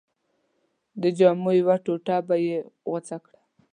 د 1.01 1.03
جامو 1.17 1.51
یوه 1.59 1.75
ټوټه 1.85 2.17
به 2.27 2.35
یې 2.45 2.57
غوڅه 2.89 3.17
کړه. 3.25 3.39